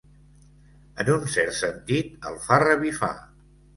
[1.03, 3.15] En un cert sentit, el fa revifar.